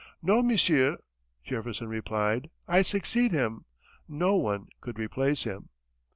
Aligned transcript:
"No, 0.23 0.41
monsieur," 0.41 0.97
Jefferson 1.43 1.87
replied, 1.87 2.49
"I 2.67 2.81
succeed 2.81 3.33
him. 3.33 3.65
No 4.07 4.35
one 4.35 4.65
could 4.81 4.97
replace 4.97 5.43
him." 5.43 5.69